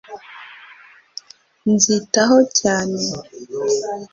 Nzitaho 1.73 2.37
cyane 2.59 3.01